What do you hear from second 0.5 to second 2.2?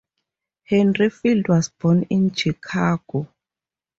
Henry Field was born